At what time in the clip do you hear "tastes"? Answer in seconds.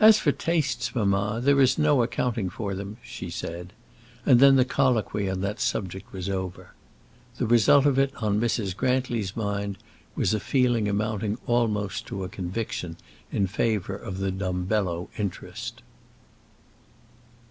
0.32-0.94